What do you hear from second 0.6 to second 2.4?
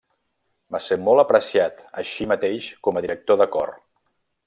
Va ser molt apreciat així